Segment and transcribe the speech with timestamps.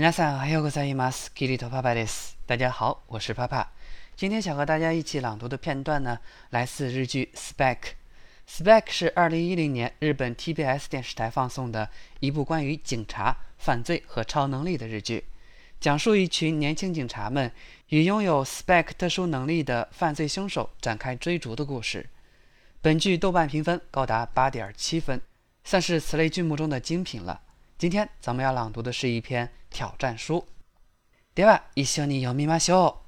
[0.00, 1.33] 皆さんおはようございます。
[1.33, 2.37] キリトパパです。
[2.47, 3.73] 大家好，我是帕帕。
[4.15, 6.17] 今天想和大家一起朗读的片段呢，
[6.51, 11.89] 来自日剧《Spec》。Spec 是二零一零年日本 TBS 电视台放送的
[12.21, 15.25] 一部关于警察、犯罪和超能力的日剧，
[15.81, 17.51] 讲述一群年轻警察们
[17.89, 22.09] 与拥有 Spec 特殊能力的犯罪凶手展开追逐的故事。
[22.81, 25.21] 本剧豆瓣评分高达八点七分，
[25.65, 27.41] 算是此类剧目中的精品了。
[27.81, 30.45] 今天咱们要朗读的是一篇挑战书。
[31.33, 32.99] では一緒に読みましょ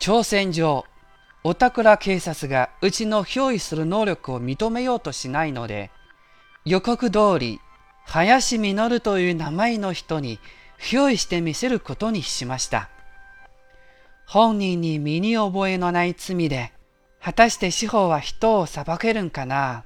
[0.00, 0.02] う。
[0.02, 0.86] 挑戦状。
[1.44, 5.90] オタクら警察がうちの憑依する能力を認めようとしないので、
[6.64, 7.60] 予告通り、
[8.06, 10.38] 林実という名前の人に
[10.80, 12.88] 憑依してみせることにしました。
[14.26, 16.72] 本人に身に覚えのない罪で、
[17.22, 19.84] 果たして司法は人を裁けるんかな？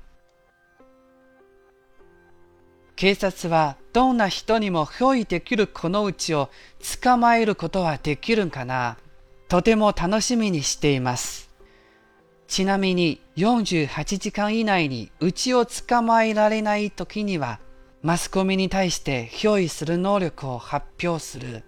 [2.95, 6.51] 警察はどんな人にも憑依できるこのうちを
[7.03, 8.97] 捕まえることはできるんかな？
[9.49, 11.51] とても楽しみにしています。
[12.47, 17.61] ちなみに48時間以内にうちを捕まえられない時には
[18.03, 21.65] マスコミに対して憑依する能力を発表する。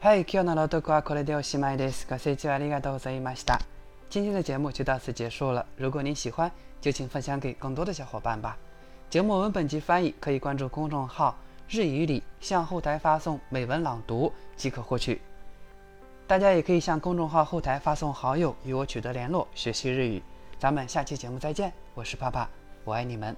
[0.00, 2.06] はい、今日の朗読はこれでおしまいです。
[2.08, 3.60] ご清聴ありがとうございました。
[4.08, 5.66] 今天的节目就到此结束了。
[5.76, 6.50] 如果您喜欢，
[6.80, 8.56] 就请分享给更多的小伙伴吧。
[9.14, 11.38] 节目文本及翻译可以关注公众号
[11.70, 15.20] “日语里”，向后台发送“美文朗读”即可获取。
[16.26, 20.20] 大家也可以向公众号后台发送好友与我取得联络，学习日语。
[20.58, 22.50] 咱们下期节目再见，我是爸爸，
[22.82, 23.36] 我爱你们。